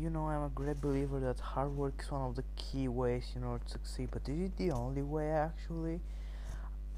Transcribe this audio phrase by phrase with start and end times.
[0.00, 3.32] you know, I'm a great believer that hard work is one of the key ways
[3.34, 6.00] in order to succeed, but is it the only way actually?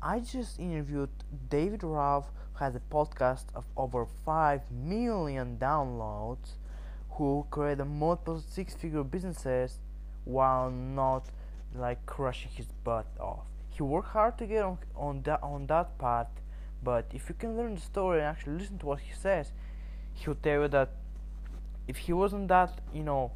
[0.03, 1.09] I just interviewed
[1.49, 6.57] David Ralph, who has a podcast of over 5 million downloads,
[7.13, 9.79] who created multiple six figure businesses
[10.25, 11.31] while not
[11.75, 13.47] like crushing his butt off.
[13.71, 16.29] He worked hard to get on, on that on that path,
[16.83, 19.53] but if you can learn the story and actually listen to what he says,
[20.15, 20.91] he'll tell you that
[21.89, 23.33] if he wasn't that you know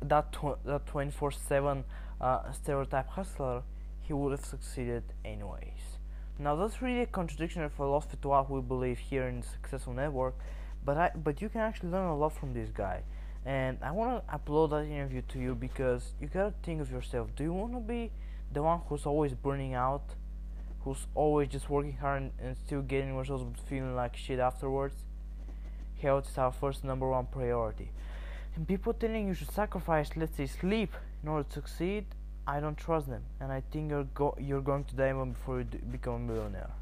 [0.00, 1.84] that tw- that 24/7
[2.20, 3.62] uh, stereotype hustler,
[4.00, 5.98] he would have succeeded anyways.
[6.38, 9.92] Now that's really a contradiction of philosophy to what we believe here in the Successful
[9.92, 10.34] Network,
[10.84, 13.02] but I but you can actually learn a lot from this guy.
[13.44, 17.28] And I want to upload that interview to you because you gotta think of yourself.
[17.34, 18.12] Do you want to be
[18.52, 20.14] the one who's always burning out,
[20.84, 24.94] who's always just working hard and, and still getting results but feeling like shit afterwards?
[26.02, 27.90] Health is our first number one priority.
[28.54, 30.92] And people telling you should sacrifice, let's say, sleep
[31.22, 32.04] in order to succeed,
[32.46, 33.22] I don't trust them.
[33.40, 36.74] And I think you're go- you're going to die before you become a millionaire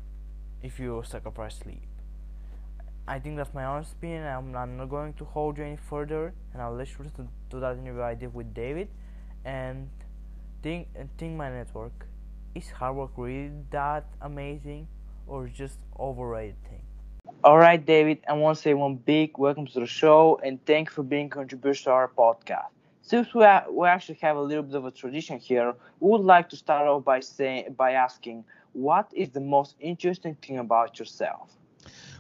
[0.63, 1.83] if you sacrifice sleep.
[3.07, 4.27] I think that's my honest opinion.
[4.27, 7.61] I'm, I'm not going to hold you any further, and I'll let you listen to
[7.61, 8.89] that interview I did with David.
[9.45, 9.89] And
[10.63, 12.07] think and think my network
[12.55, 14.87] is hard work really that amazing,
[15.27, 16.70] or just overrated?
[17.43, 20.91] All right, David, I want to say one big welcome to the show and thank
[20.91, 22.69] you for being a contributor to our podcast.
[23.03, 26.21] Since we, are, we actually have a little bit of a tradition here, we would
[26.21, 30.99] like to start off by saying by asking, what is the most interesting thing about
[30.99, 31.51] yourself?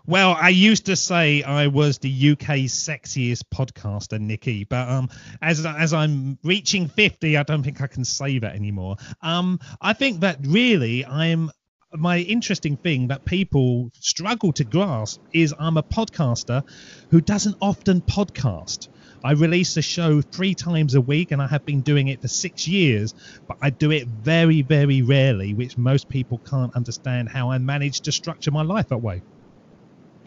[0.06, 5.10] Well, I used to say I was the UK's sexiest podcaster, Nikki, but um,
[5.42, 8.96] as as I'm reaching 50, I don't think I can say that anymore.
[9.22, 11.50] Um, I think that really I'm
[11.94, 16.62] my interesting thing that people struggle to grasp is I'm a podcaster
[17.10, 18.88] who doesn't often podcast.
[19.24, 22.28] I release a show three times a week and I have been doing it for
[22.28, 23.12] six years,
[23.46, 28.00] but I do it very, very rarely, which most people can't understand how I manage
[28.02, 29.22] to structure my life that way.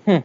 [0.06, 0.18] Hmm.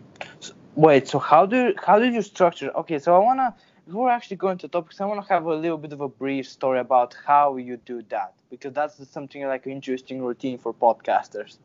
[0.75, 2.71] Wait, so how do how did you structure?
[2.77, 3.55] Okay, so I wanna
[3.89, 6.79] before actually going to topics, I wanna have a little bit of a brief story
[6.79, 11.57] about how you do that because that's something like an interesting routine for podcasters.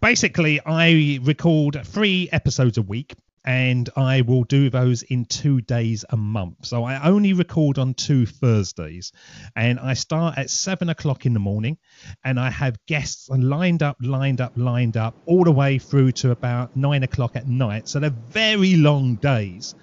[0.00, 3.14] Basically, I record three episodes a week
[3.44, 6.66] and I will do those in two days a month.
[6.66, 9.12] So I only record on two Thursdays,
[9.56, 11.78] and I start at seven o'clock in the morning,
[12.24, 16.30] and I have guests lined up, lined up, lined up, all the way through to
[16.30, 17.88] about nine o'clock at night.
[17.88, 19.74] So they're very long days,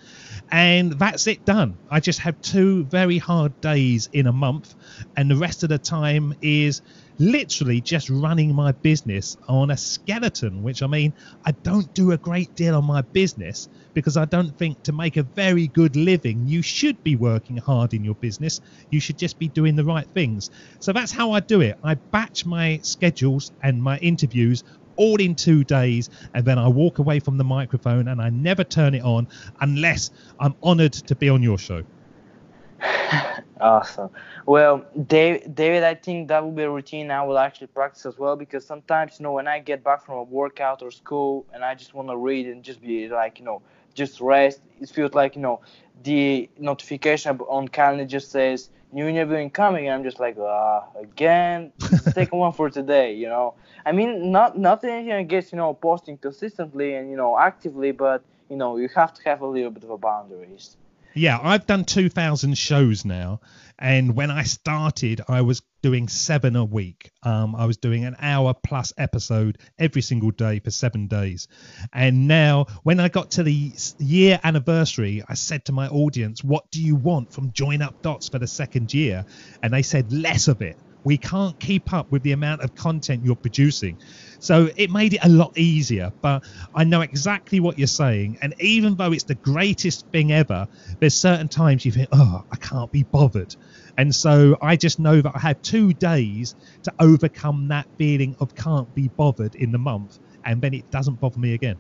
[0.51, 1.77] and that's it done.
[1.89, 4.75] I just have two very hard days in a month,
[5.15, 6.81] and the rest of the time is
[7.19, 11.13] literally just running my business on a skeleton, which I mean,
[11.45, 15.17] I don't do a great deal on my business because I don't think to make
[15.17, 18.59] a very good living, you should be working hard in your business.
[18.91, 20.49] You should just be doing the right things.
[20.79, 21.75] So that's how I do it.
[21.83, 24.63] I batch my schedules and my interviews
[24.97, 28.63] all in two days and then I walk away from the microphone and I never
[28.63, 29.27] turn it on
[29.61, 31.83] unless I'm honored to be on your show.
[33.59, 34.09] Awesome.
[34.45, 38.17] Well, David, David, I think that will be a routine I will actually practice as
[38.17, 41.63] well because sometimes, you know, when I get back from a workout or school and
[41.63, 43.61] I just want to read and just be like, you know,
[43.95, 45.61] just rest, it feels like, you know,
[46.03, 51.71] the notification on calendar just says new interview incoming, and I'm just like, ah, again,
[52.13, 53.55] take one for today, you know.
[53.85, 58.55] I mean, not nothing against, you know, posting consistently and you know actively, but you
[58.55, 60.77] know, you have to have a little bit of a boundaries.
[61.13, 63.41] Yeah, I've done 2,000 shows now.
[63.79, 67.11] And when I started, I was doing seven a week.
[67.21, 71.47] Um, I was doing an hour plus episode every single day for seven days.
[71.93, 76.71] And now, when I got to the year anniversary, I said to my audience, What
[76.71, 79.25] do you want from Join Up Dots for the second year?
[79.61, 80.77] And they said, Less of it.
[81.03, 83.97] We can't keep up with the amount of content you're producing.
[84.39, 86.11] So it made it a lot easier.
[86.21, 86.43] But
[86.75, 88.37] I know exactly what you're saying.
[88.41, 90.67] And even though it's the greatest thing ever,
[90.99, 93.55] there's certain times you think, oh, I can't be bothered.
[93.97, 98.53] And so I just know that I have two days to overcome that feeling of
[98.55, 100.19] can't be bothered in the month.
[100.45, 101.77] And then it doesn't bother me again.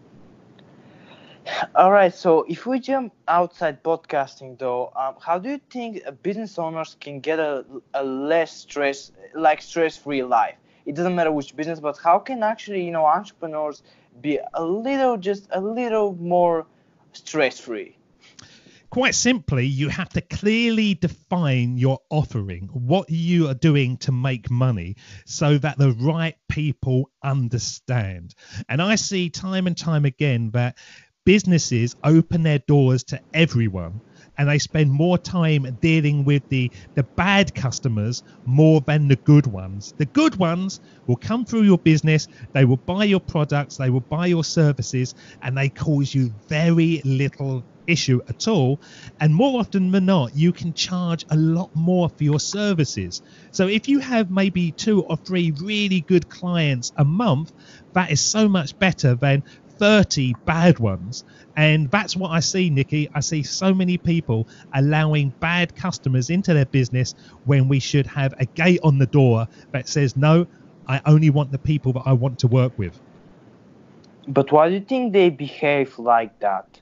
[1.75, 2.13] All right.
[2.13, 7.19] So if we jump outside podcasting, though, um, how do you think business owners can
[7.19, 10.55] get a, a less stress, like stress-free life?
[10.85, 13.83] It doesn't matter which business, but how can actually, you know, entrepreneurs
[14.21, 16.65] be a little, just a little more
[17.13, 17.97] stress-free?
[18.89, 24.49] Quite simply, you have to clearly define your offering, what you are doing to make
[24.49, 24.95] money,
[25.25, 28.33] so that the right people understand.
[28.69, 30.77] And I see time and time again that
[31.27, 33.99] businesses open their doors to everyone
[34.37, 39.45] and they spend more time dealing with the the bad customers more than the good
[39.45, 39.93] ones.
[39.97, 44.05] The good ones will come through your business, they will buy your products, they will
[44.09, 48.79] buy your services, and they cause you very little issue at all.
[49.19, 53.21] And more often than not, you can charge a lot more for your services.
[53.51, 57.51] So if you have maybe two or three really good clients a month,
[57.93, 59.43] that is so much better than
[59.77, 61.23] 30 bad ones.
[61.55, 63.09] And that's what I see, Nikki.
[63.13, 67.15] I see so many people allowing bad customers into their business
[67.45, 70.47] when we should have a gate on the door that says, no,
[70.87, 72.99] I only want the people that I want to work with.
[74.27, 76.79] But why do you think they behave like that?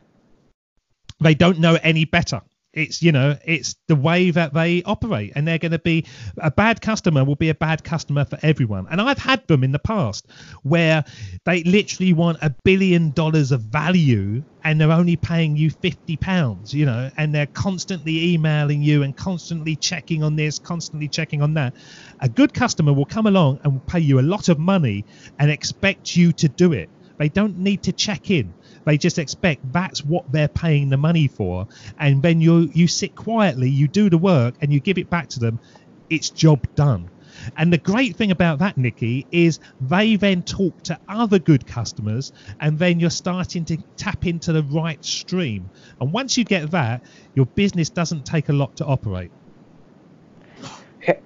[1.20, 2.42] They don't know any better
[2.76, 6.06] it's you know it's the way that they operate and they're going to be
[6.38, 8.88] a bad customer will be a bad customer for everyone.
[8.92, 10.28] And i've had them in the past
[10.64, 11.04] where
[11.46, 16.74] they literally want a billion dollars of value and they're only paying you 50 pounds
[16.74, 21.54] you know and they're constantly emailing you and constantly checking on this constantly checking on
[21.54, 21.74] that.
[22.20, 25.06] A good customer will come along and pay you a lot of money
[25.40, 26.90] and expect you to do it.
[27.18, 28.54] They don't need to check in
[28.86, 31.68] they just expect that's what they're paying the money for.
[32.00, 35.30] And then you you sit quietly, you do the work, and you give it back
[35.30, 35.60] to them.
[36.10, 37.10] It's job done.
[37.58, 42.32] And the great thing about that, Nikki, is they then talk to other good customers,
[42.60, 45.70] and then you're starting to tap into the right stream.
[46.00, 47.04] And once you get that,
[47.34, 49.32] your business doesn't take a lot to operate.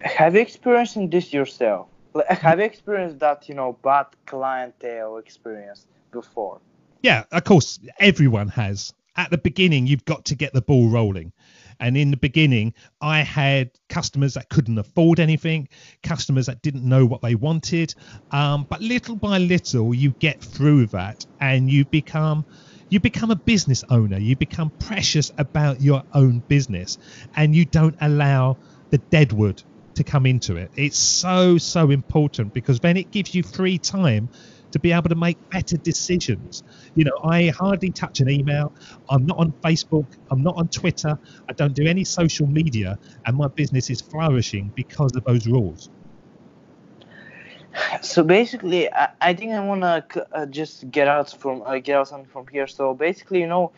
[0.02, 1.88] Have you experienced this yourself?
[2.28, 6.60] Have you experienced that, you know, bad clientele experience before?
[7.02, 8.94] Yeah, of course, everyone has.
[9.16, 11.34] At the beginning, you've got to get the ball rolling.
[11.80, 15.70] And in the beginning, I had customers that couldn't afford anything,
[16.04, 17.96] customers that didn't know what they wanted.
[18.32, 22.46] Um, but little by little, you get through that and you become
[22.90, 24.18] you become a business owner.
[24.18, 26.98] You become precious about your own business
[27.36, 28.58] and you don't allow
[28.90, 29.62] the deadwood
[29.94, 30.72] to come into it.
[30.76, 34.30] It's so, so important because then it gives you free time
[34.72, 36.64] to be able to make better decisions.
[36.96, 38.74] You know, I hardly touch an email.
[39.10, 40.08] I'm not on Facebook.
[40.32, 41.18] I'm not on Twitter.
[41.50, 45.90] I don't do any social media, and my business is flourishing because of those rules.
[48.02, 51.98] So basically, I, I think I want to uh, just get out from uh, get
[51.98, 52.68] out something from here.
[52.68, 53.72] So basically, you know,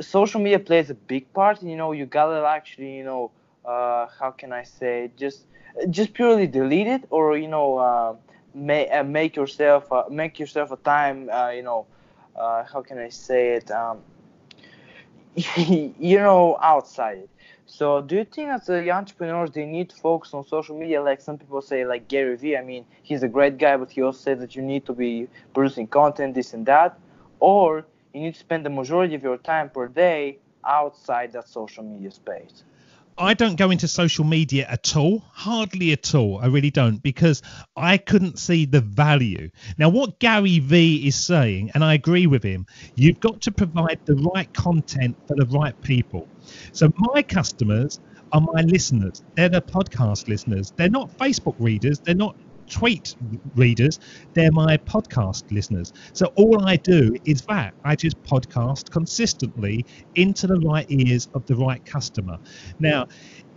[0.00, 1.62] social media plays a big part.
[1.62, 3.30] You know, you gotta actually, you know,
[3.64, 5.46] uh, how can I say, just
[5.90, 8.18] just purely delete it, or you know
[8.56, 11.86] uh, make uh, yourself uh, make yourself a time uh, you know
[12.36, 13.98] uh, how can I say it um,
[15.56, 17.28] you know outside.
[17.66, 21.02] So do you think as a entrepreneurs they need to focus on social media?
[21.02, 24.02] Like some people say like Gary Vee I mean he's a great guy but he
[24.02, 26.98] also said that you need to be producing content this and that.
[27.40, 31.84] Or you need to spend the majority of your time per day outside that social
[31.84, 32.64] media space
[33.18, 36.38] I don't go into social media at all, hardly at all.
[36.38, 37.40] I really don't because
[37.74, 39.50] I couldn't see the value.
[39.78, 44.00] Now, what Gary Vee is saying, and I agree with him, you've got to provide
[44.04, 46.28] the right content for the right people.
[46.72, 48.00] So, my customers
[48.32, 49.22] are my listeners.
[49.34, 50.72] They're the podcast listeners.
[50.76, 52.00] They're not Facebook readers.
[52.04, 52.36] They're not
[52.68, 53.16] tweet
[53.54, 53.98] readers,
[54.34, 55.92] they're my podcast listeners.
[56.12, 59.84] So all I do is that I just podcast consistently
[60.14, 62.38] into the right ears of the right customer.
[62.78, 63.06] Now,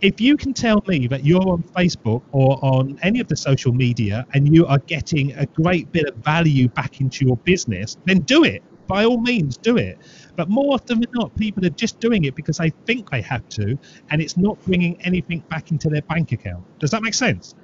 [0.00, 3.72] if you can tell me that you're on Facebook or on any of the social
[3.72, 8.20] media and you are getting a great bit of value back into your business, then
[8.20, 8.62] do it.
[8.86, 9.98] By all means, do it.
[10.34, 13.48] But more often than not, people are just doing it because they think they have
[13.50, 13.78] to,
[14.10, 16.64] and it's not bringing anything back into their bank account.
[16.80, 17.54] Does that make sense?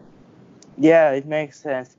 [0.78, 1.97] Yeah, it makes sense.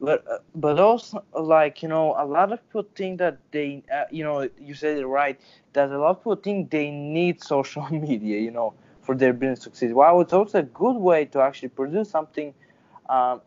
[0.00, 4.04] But uh, but also like you know a lot of people think that they uh,
[4.10, 5.40] you know you said it right
[5.74, 9.60] that a lot of people think they need social media you know for their business
[9.60, 9.92] to succeed.
[9.94, 12.54] While it's also a good way to actually produce something,
[13.08, 13.40] um,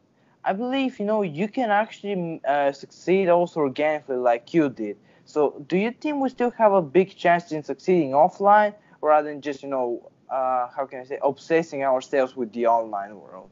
[0.46, 4.98] I believe you know you can actually uh, succeed also organically like you did.
[5.26, 9.42] So do you think we still have a big chance in succeeding offline rather than
[9.42, 13.50] just you know uh, how can I say obsessing ourselves with the online world?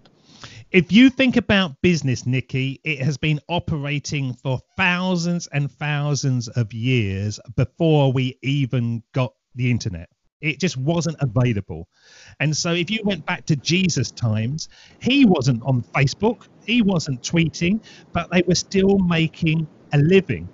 [0.74, 6.74] If you think about business, Nikki, it has been operating for thousands and thousands of
[6.74, 10.10] years before we even got the internet.
[10.42, 11.88] It just wasn't available.
[12.40, 14.70] And so if you went back to Jesus' times,
[15.02, 20.50] he wasn't on Facebook, he wasn't tweeting, but they were still making a living.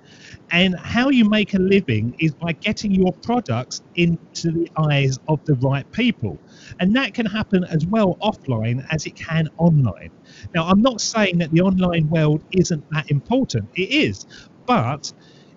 [0.51, 5.43] And how you make a living is by getting your products into the eyes of
[5.45, 6.39] the right people.
[6.79, 10.11] And that can happen as well offline as it can online.
[10.55, 14.25] Now, I'm not saying that the online world isn't that important, it is,
[14.65, 15.11] but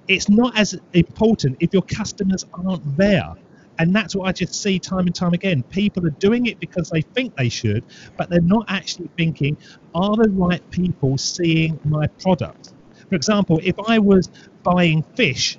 [0.08, 3.34] it's not as important if your customers aren't there.
[3.78, 5.62] And that's what I just see time and time again.
[5.64, 7.84] People are doing it because they think they should,
[8.18, 9.56] but they're not actually thinking,
[9.94, 12.74] are the right people seeing my product?
[13.12, 14.30] For example, if I was
[14.62, 15.58] buying fish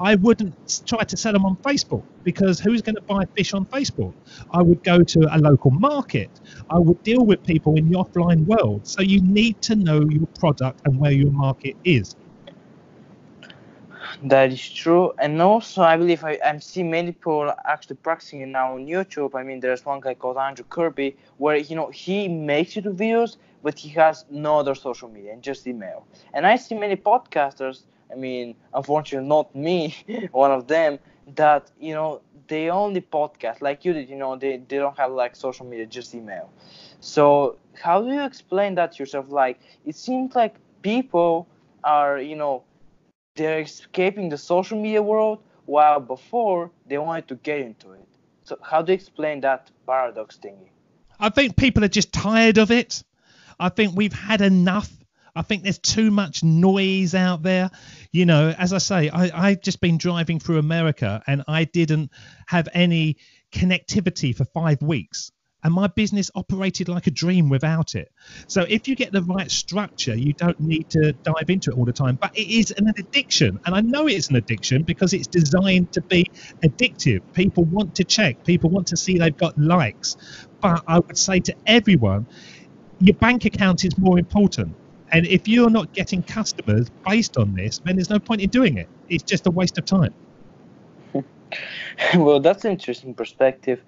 [0.00, 3.66] I wouldn't try to sell them on Facebook because who's going to buy fish on
[3.66, 4.14] Facebook?
[4.50, 6.30] I would go to a local market.
[6.70, 8.86] I would deal with people in the offline world.
[8.86, 12.16] So you need to know your product and where your market is.
[14.18, 18.46] That is true, and also I believe I, I'm seeing many people actually practicing it
[18.46, 19.34] now on YouTube.
[19.34, 23.36] I mean, there's one guy called Andrew Kirby where you know he makes YouTube videos,
[23.62, 26.06] but he has no other social media and just email.
[26.32, 29.94] And I see many podcasters I mean, unfortunately, not me,
[30.32, 30.98] one of them,
[31.36, 35.12] that, you know, they only podcast like you did, you know, they, they don't have
[35.12, 36.50] like social media, just email.
[37.00, 39.26] So, how do you explain that yourself?
[39.30, 41.46] Like, it seems like people
[41.84, 42.64] are, you know,
[43.34, 48.08] they're escaping the social media world while before they wanted to get into it.
[48.44, 50.70] So, how do you explain that paradox thingy?
[51.18, 53.04] I think people are just tired of it.
[53.58, 54.90] I think we've had enough
[55.34, 57.70] I think there's too much noise out there.
[58.12, 62.10] You know, as I say, I, I've just been driving through America and I didn't
[62.46, 63.16] have any
[63.52, 65.30] connectivity for five weeks.
[65.62, 68.10] And my business operated like a dream without it.
[68.46, 71.84] So if you get the right structure, you don't need to dive into it all
[71.84, 72.16] the time.
[72.20, 73.58] But it is an addiction.
[73.66, 76.26] And I know it's an addiction because it's designed to be
[76.64, 77.20] addictive.
[77.34, 80.16] People want to check, people want to see they've got likes.
[80.60, 82.26] But I would say to everyone,
[83.00, 84.76] your bank account is more important
[85.12, 88.78] and if you're not getting customers based on this, then there's no point in doing
[88.78, 88.88] it.
[89.08, 90.14] It's just a waste of time.
[92.14, 93.82] well, that's an interesting perspective.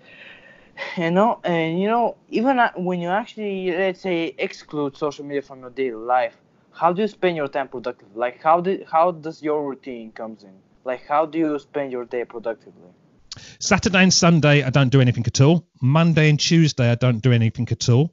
[0.96, 5.60] You know, and you know, even when you actually, let's say, exclude social media from
[5.60, 6.36] your daily life,
[6.72, 8.14] how do you spend your time productively?
[8.14, 10.54] Like, how do how does your routine comes in?
[10.84, 12.90] Like, how do you spend your day productively?
[13.60, 15.66] Saturday and Sunday, I don't do anything at all.
[15.80, 18.12] Monday and Tuesday, I don't do anything at all.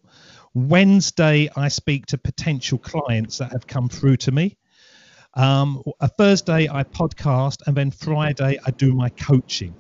[0.54, 4.58] Wednesday, I speak to potential clients that have come through to me.
[5.34, 9.76] Um, a Thursday, I podcast, and then Friday, I do my coaching.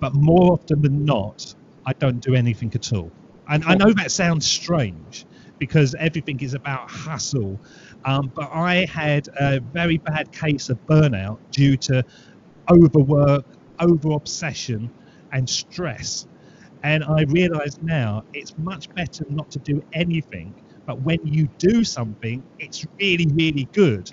[0.00, 1.54] But more often than not,
[1.88, 3.10] I don't do anything at all.
[3.48, 5.24] And I know that sounds strange
[5.58, 7.58] because everything is about hustle.
[8.04, 12.04] Um, but I had a very bad case of burnout due to
[12.70, 13.46] overwork,
[13.80, 14.90] over obsession,
[15.32, 16.26] and stress.
[16.82, 20.54] And I realize now it's much better not to do anything,
[20.86, 24.10] but when you do something, it's really, really good.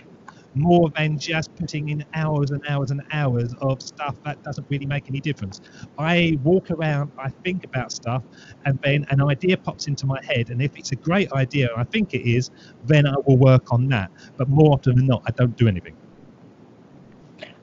[0.55, 4.85] More than just putting in hours and hours and hours of stuff that doesn't really
[4.85, 5.59] make any difference.
[5.97, 8.24] I walk around, I think about stuff,
[8.65, 10.50] and then an idea pops into my head.
[10.50, 12.50] And if it's a great idea, I think it is,
[12.85, 14.12] then I will work on that.
[14.38, 15.95] But more often than not, I don't do anything.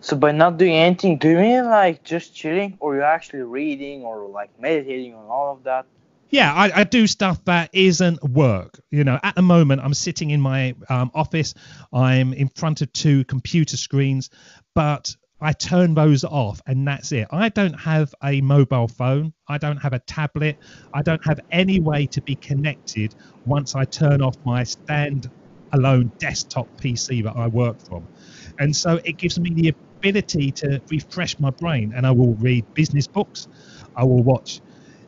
[0.01, 4.03] So by not doing anything, do you mean like just chilling, or you're actually reading,
[4.03, 5.87] or like meditating on all of that?
[6.33, 8.81] Yeah, I, I, do stuff that isn't work.
[8.91, 11.53] You know, at the moment, I'm sitting in my um, office.
[11.93, 14.31] I'm in front of two computer screens,
[14.75, 17.29] but I turn those off, and that's it.
[17.31, 19.35] I don't have a mobile phone.
[19.47, 20.57] I don't have a tablet.
[20.95, 26.67] I don't have any way to be connected once I turn off my stand-alone desktop
[26.81, 28.09] PC that I work from.
[28.59, 32.73] And so it gives me the ability to refresh my brain, and I will read
[32.73, 33.49] business books.
[33.95, 34.63] I will watch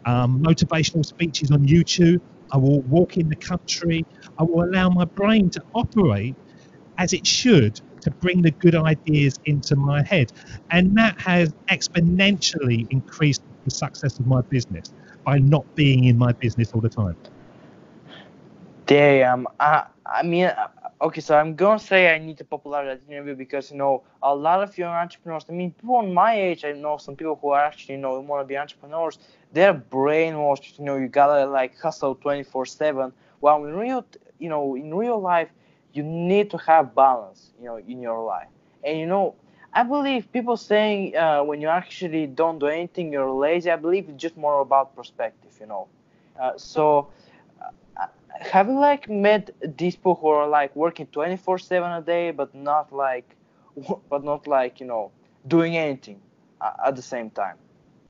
[0.06, 2.20] um, motivational speeches on YouTube.
[2.52, 4.04] I will walk in the country.
[4.38, 6.34] I will allow my brain to operate
[6.98, 10.30] as it should to bring the good ideas into my head.
[10.70, 14.92] And that has exponentially increased the success of my business
[15.24, 17.16] by not being in my business all the time.
[18.86, 19.46] Damn.
[19.58, 20.52] I, I mean,
[21.00, 24.34] okay, so I'm gonna say I need to popularize that interview because you know a
[24.34, 25.44] lot of young entrepreneurs.
[25.48, 28.18] I mean, people on my age, I know some people who are actually you know
[28.20, 29.18] want to be entrepreneurs.
[29.52, 30.78] They're brainwashed.
[30.78, 33.12] You know, you gotta like hustle 24/7.
[33.40, 34.04] While in real,
[34.38, 35.48] you know, in real life,
[35.92, 37.52] you need to have balance.
[37.58, 38.48] You know, in your life,
[38.84, 39.34] and you know.
[39.76, 43.70] I believe people saying uh, when you actually don't do anything, you're lazy.
[43.70, 45.88] I believe it's just more about perspective, you know.
[46.40, 47.08] Uh, so
[48.40, 52.54] have you like met these people who are like working 24 7 a day but
[52.54, 53.36] not like
[54.10, 55.10] but not like you know
[55.46, 56.20] doing anything
[56.84, 57.56] at the same time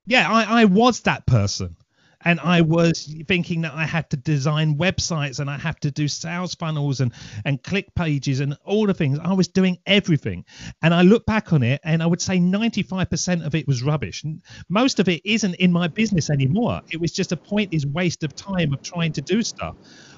[0.06, 1.76] yeah i, I was that person
[2.24, 6.08] and I was thinking that I had to design websites and I have to do
[6.08, 7.12] sales funnels and
[7.44, 9.18] and click pages and all the things.
[9.22, 10.44] I was doing everything,
[10.82, 14.24] and I look back on it and I would say 95% of it was rubbish.
[14.68, 16.80] Most of it isn't in my business anymore.
[16.90, 19.76] It was just a pointless waste of time of trying to do stuff.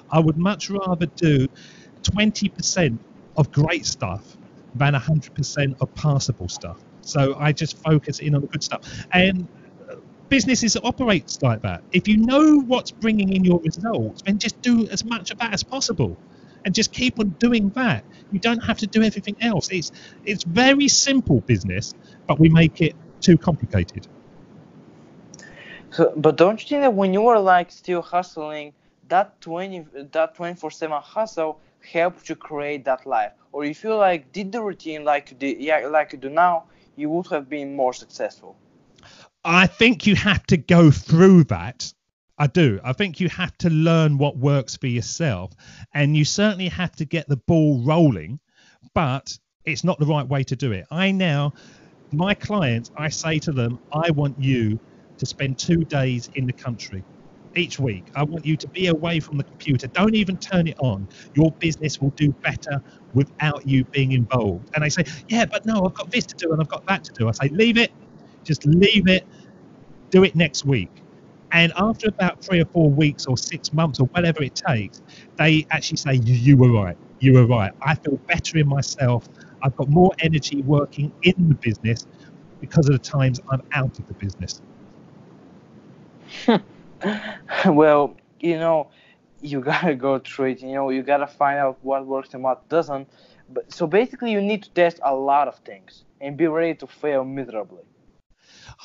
[0.09, 1.47] I would much rather do
[2.03, 2.97] 20%
[3.35, 4.37] of great stuff
[4.75, 6.79] than 100% of passable stuff.
[7.01, 8.81] So I just focus in on the good stuff.
[9.11, 9.47] And
[10.29, 11.83] businesses operates like that.
[11.91, 15.53] If you know what's bringing in your results, then just do as much of that
[15.53, 16.17] as possible,
[16.65, 18.03] and just keep on doing that.
[18.31, 19.69] You don't have to do everything else.
[19.71, 19.91] It's
[20.25, 21.93] it's very simple business,
[22.27, 24.07] but we make it too complicated.
[25.91, 28.73] So, but don't you think that when you were like still hustling,
[29.09, 31.59] that twenty that twenty four seven hustle
[31.91, 35.61] helped you create that life, or if you like did the routine like you did,
[35.61, 38.57] yeah, like you do now, you would have been more successful.
[39.43, 41.93] I think you have to go through that.
[42.37, 42.79] I do.
[42.83, 45.53] I think you have to learn what works for yourself,
[45.93, 48.39] and you certainly have to get the ball rolling,
[48.93, 50.85] but it's not the right way to do it.
[50.91, 51.53] I now,
[52.11, 54.79] my clients, I say to them, I want you
[55.17, 57.03] to spend two days in the country
[57.57, 58.09] each week.
[58.15, 59.87] I want you to be away from the computer.
[59.87, 61.07] Don't even turn it on.
[61.35, 62.81] Your business will do better
[63.13, 64.69] without you being involved.
[64.75, 67.03] And they say, Yeah, but no, I've got this to do and I've got that
[67.05, 67.27] to do.
[67.27, 67.91] I say, Leave it.
[68.43, 69.27] Just leave it.
[70.11, 71.03] Do it next week.
[71.53, 75.01] And after about three or four weeks or six months or whatever it takes,
[75.37, 76.97] they actually say, You were right.
[77.19, 77.71] You were right.
[77.85, 79.27] I feel better in myself.
[79.63, 82.05] I've got more energy working in the business
[82.61, 84.61] because of the times I'm out of the business.
[87.65, 88.89] well, you know,
[89.41, 90.61] you gotta go through it.
[90.61, 93.07] You know, you gotta find out what works and what doesn't.
[93.49, 96.87] But so basically, you need to test a lot of things and be ready to
[96.87, 97.83] fail miserably.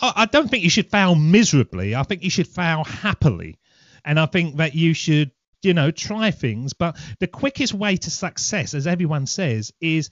[0.01, 1.95] I don't think you should fail miserably.
[1.95, 3.59] I think you should fail happily,
[4.05, 6.73] and I think that you should, you know, try things.
[6.73, 10.11] But the quickest way to success, as everyone says, is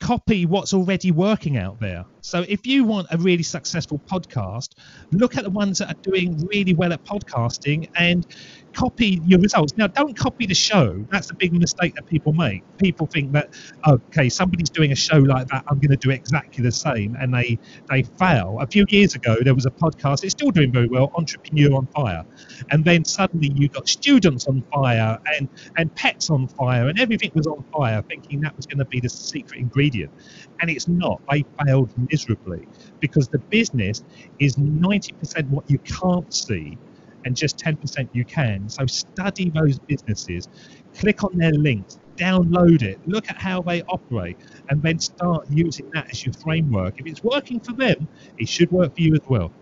[0.00, 2.04] copy what's already working out there.
[2.26, 4.70] So if you want a really successful podcast,
[5.12, 8.26] look at the ones that are doing really well at podcasting and
[8.74, 9.74] copy your results.
[9.76, 11.06] Now, don't copy the show.
[11.12, 12.64] That's a big mistake that people make.
[12.78, 13.50] People think that
[13.86, 17.32] okay, somebody's doing a show like that, I'm going to do exactly the same, and
[17.32, 18.58] they they fail.
[18.60, 20.24] A few years ago, there was a podcast.
[20.24, 22.24] It's still doing very well, Entrepreneur on Fire,
[22.70, 27.30] and then suddenly you got students on fire and and pets on fire, and everything
[27.34, 30.12] was on fire, thinking that was going to be the secret ingredient,
[30.60, 31.20] and it's not.
[31.30, 32.66] They failed miserably
[33.00, 34.02] because the business
[34.38, 36.78] is 90% what you can't see
[37.24, 38.68] and just 10% you can.
[38.68, 40.48] So study those businesses,
[40.96, 44.38] click on their links, download it, look at how they operate,
[44.70, 46.94] and then start using that as your framework.
[46.98, 49.52] If it's working for them, it should work for you as well.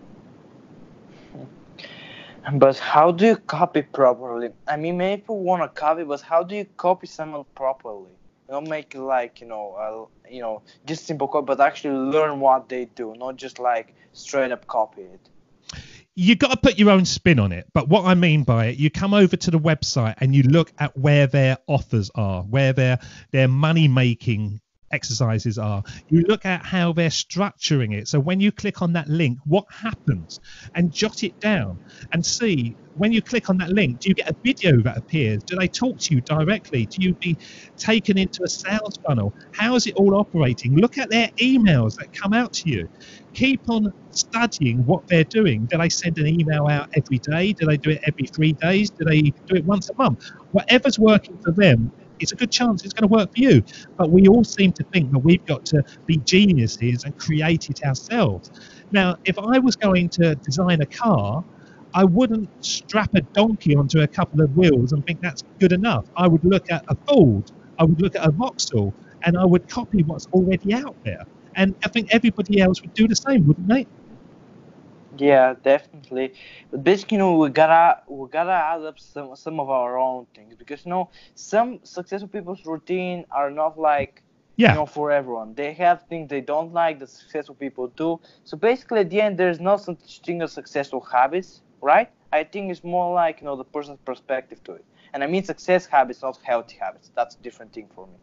[2.52, 4.50] But how do you copy properly?
[4.68, 8.10] I mean, many people want to copy, but how do you copy someone properly?
[8.48, 12.86] Not make like you know, you know, just simple copy, but actually learn what they
[12.86, 15.30] do, not just like straight up copy it
[16.16, 17.66] you got to put your own spin on it.
[17.72, 20.72] But what I mean by it, you come over to the website and you look
[20.78, 22.98] at where their offers are, where their
[23.32, 24.60] their money making
[24.92, 25.82] exercises are.
[26.08, 28.06] You look at how they're structuring it.
[28.06, 30.38] So when you click on that link, what happens?
[30.74, 31.80] And jot it down
[32.12, 35.42] and see when you click on that link, do you get a video that appears?
[35.44, 36.86] Do they talk to you directly?
[36.86, 37.38] Do you be
[37.76, 39.34] taken into a sales funnel?
[39.52, 40.76] How is it all operating?
[40.76, 42.88] Look at their emails that come out to you.
[43.34, 45.66] Keep on studying what they're doing.
[45.66, 47.52] Do they send an email out every day?
[47.52, 48.90] Do they do it every three days?
[48.90, 50.20] Do they do it once a month?
[50.52, 53.62] Whatever's working for them, it's a good chance it's going to work for you.
[53.98, 57.80] But we all seem to think that we've got to be geniuses and create it
[57.84, 58.50] ourselves.
[58.92, 61.44] Now, if I was going to design a car,
[61.94, 66.04] I wouldn't strap a donkey onto a couple of wheels and think that's good enough.
[66.16, 68.92] I would look at a Ford, I would look at a Vauxhall,
[69.24, 71.24] and I would copy what's already out there.
[71.54, 73.86] And I think everybody else would do the same, wouldn't they?
[75.16, 76.34] Yeah, definitely.
[76.72, 80.26] But basically, you know, we gotta we gotta add up some some of our own
[80.34, 84.24] things because you know some successful people's routine are not like
[84.56, 84.70] yeah.
[84.70, 85.54] you know for everyone.
[85.54, 88.18] They have things they don't like that successful people do.
[88.42, 92.10] So basically, at the end, there's no such thing as successful habits right?
[92.32, 94.84] I think it's more like you know the person's perspective to it.
[95.12, 97.12] And I mean success habits, not healthy habits.
[97.14, 98.14] That's a different thing for me.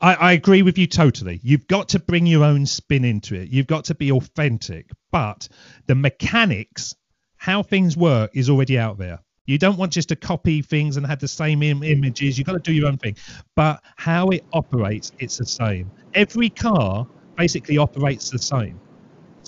[0.00, 1.38] I, I, agree with you totally.
[1.44, 3.50] You've got to bring your own spin into it.
[3.50, 4.90] You've got to be authentic.
[5.12, 5.48] But
[5.86, 6.96] the mechanics,
[7.36, 9.20] how things work, is already out there.
[9.46, 12.38] You don't want just to copy things and have the same Im- images.
[12.38, 13.16] You've got to do your own thing.
[13.54, 15.90] But how it operates, it's the same.
[16.14, 18.80] Every car basically operates the same.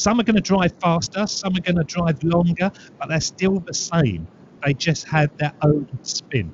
[0.01, 3.61] Some are going to drive faster, some are going to drive longer, but they're still
[3.61, 4.27] the same.
[4.65, 6.51] They just have their own spin.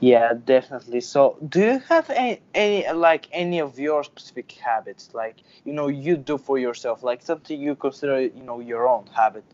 [0.00, 1.00] Yeah, definitely.
[1.02, 5.86] So, do you have any, any like any of your specific habits, like you know
[5.86, 9.44] you do for yourself, like something you consider you know your own habit?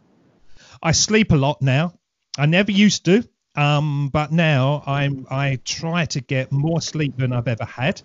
[0.82, 1.92] I sleep a lot now.
[2.38, 3.22] I never used to,
[3.56, 8.02] um, but now I'm I try to get more sleep than I've ever had.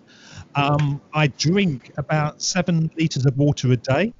[0.54, 4.14] Um, I drink about seven liters of water a day.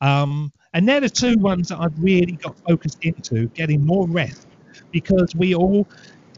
[0.00, 4.46] Um, And they're the two ones that I've really got focused into, getting more rest,
[4.92, 5.88] because we all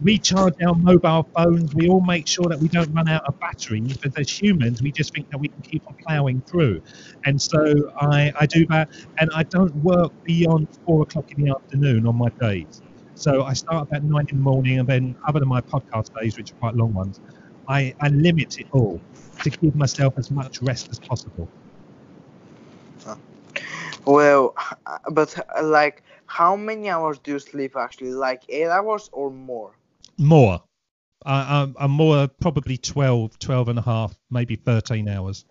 [0.02, 1.74] recharge our mobile phones.
[1.74, 3.82] We all make sure that we don't run out of battery.
[4.02, 6.80] But as humans, we just think that we can keep on ploughing through.
[7.24, 8.88] And so I, I do that,
[9.18, 12.80] and I don't work beyond four o'clock in the afternoon on my days.
[13.20, 16.38] So I start about nine in the morning, and then other than my podcast days,
[16.38, 17.20] which are quite long ones,
[17.68, 18.98] I, I limit it all
[19.42, 21.46] to give myself as much rest as possible.
[24.06, 24.54] Well,
[24.86, 28.14] uh, but uh, like, how many hours do you sleep actually?
[28.14, 29.72] Like eight hours or more?
[30.16, 30.62] More.
[31.26, 35.44] I, I'm, I'm more probably 12, 12 and a half, maybe 13 hours.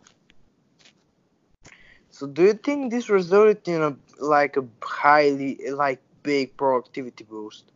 [2.10, 7.72] So do you think this resulted in a like a highly like big productivity boost?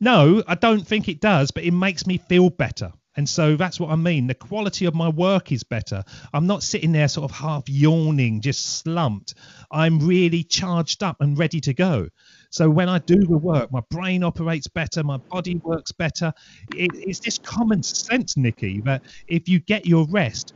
[0.00, 2.92] No, I don't think it does, but it makes me feel better.
[3.16, 4.28] And so that's what I mean.
[4.28, 6.04] The quality of my work is better.
[6.32, 9.34] I'm not sitting there sort of half yawning, just slumped.
[9.72, 12.08] I'm really charged up and ready to go.
[12.50, 16.32] So when I do the work, my brain operates better, my body works better.
[16.76, 20.54] It, it's just common sense, Nikki, that if you get your rest,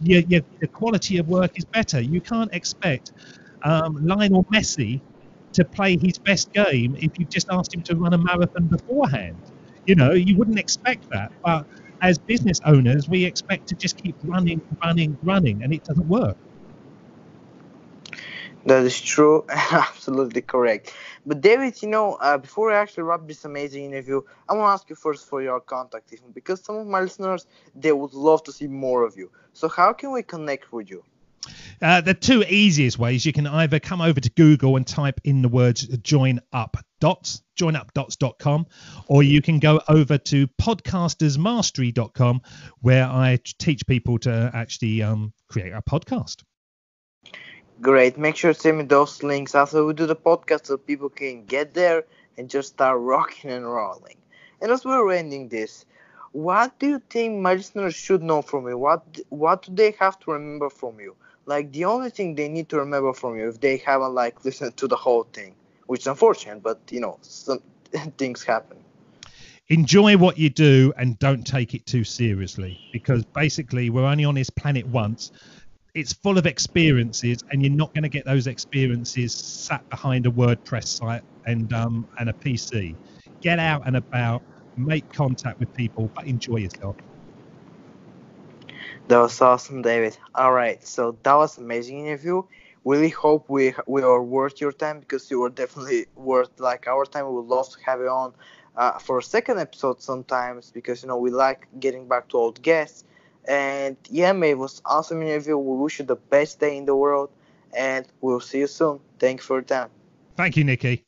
[0.00, 0.42] the
[0.72, 2.00] quality of work is better.
[2.00, 3.12] You can't expect
[3.62, 5.00] um, Lionel Messi
[5.54, 9.42] to play his best game if you just asked him to run a marathon beforehand.
[9.86, 11.32] You know, you wouldn't expect that.
[11.44, 11.66] But
[12.02, 16.36] as business owners, we expect to just keep running, running, running, and it doesn't work.
[18.66, 20.94] That is true, absolutely correct.
[21.26, 24.72] But David, you know, uh, before I actually wrap this amazing interview, I want to
[24.72, 28.42] ask you first for your contact info because some of my listeners they would love
[28.44, 29.30] to see more of you.
[29.52, 31.04] So how can we connect with you?
[31.80, 35.42] Uh, the two easiest ways you can either come over to Google and type in
[35.42, 38.66] the words join up dots, joinupdots.com,
[39.08, 42.40] or you can go over to podcastersmastery.com
[42.80, 46.42] where I teach people to actually um, create a podcast.
[47.80, 48.16] Great.
[48.16, 51.44] Make sure to send me those links after we do the podcast so people can
[51.46, 52.04] get there
[52.38, 54.18] and just start rocking and rolling.
[54.60, 55.84] And as we're ending this,
[56.30, 58.78] what do you think my listeners should know from you?
[58.78, 61.16] What what do they have to remember from you?
[61.46, 64.76] Like the only thing they need to remember from you if they haven't like listened
[64.76, 65.54] to the whole thing
[65.86, 67.60] which is unfortunate but you know some
[68.18, 68.78] things happen.
[69.68, 74.34] Enjoy what you do and don't take it too seriously because basically we're only on
[74.34, 75.30] this planet once.
[75.94, 80.30] It's full of experiences and you're not going to get those experiences sat behind a
[80.30, 82.96] wordpress site and um, and a pc
[83.42, 84.42] get out and about
[84.76, 86.96] make contact with people but enjoy yourself
[89.08, 90.16] that was awesome, David.
[90.34, 92.42] All right, so that was amazing interview.
[92.84, 97.04] Really hope we we are worth your time because you were definitely worth like our
[97.04, 97.26] time.
[97.26, 98.32] We would love to have you on
[98.76, 102.60] uh, for a second episode sometimes because you know we like getting back to old
[102.62, 103.04] guests.
[103.46, 105.56] And yeah, mate, it was awesome interview.
[105.56, 107.30] We wish you the best day in the world,
[107.76, 109.00] and we'll see you soon.
[109.18, 109.90] Thank you for your time.
[110.36, 111.06] Thank you, Nikki.